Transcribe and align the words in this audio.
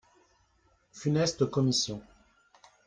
Funeste 0.93 1.45
commission 1.45 2.01